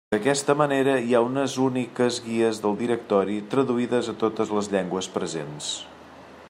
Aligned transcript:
D'aquesta 0.13 0.53
manera 0.59 0.93
hi 1.09 1.13
ha 1.17 1.21
unes 1.25 1.57
úniques 1.65 2.17
guies 2.29 2.63
del 2.65 2.79
directori, 2.81 3.37
traduïdes 3.53 4.11
a 4.15 4.15
totes 4.25 4.55
les 4.59 4.73
llengües 4.77 5.13
presents. 5.19 5.73